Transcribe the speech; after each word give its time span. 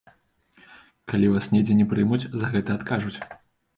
Калі 1.13 1.29
вас 1.33 1.49
недзе 1.53 1.73
не 1.81 1.87
прымуць, 1.93 2.21
за 2.39 2.51
гэта 2.57 2.69
адкажуць. 2.81 3.17